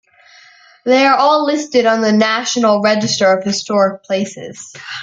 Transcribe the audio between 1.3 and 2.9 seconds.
listed on the National